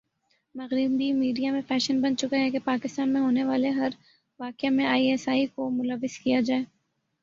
[0.55, 3.89] مغربی میڈیا میں فیشن بن چکا ہے کہ پاکستان میں ہونے والےہر
[4.39, 6.63] واقعہ میں آئی ایس آئی کو ملوث کیا جاۓ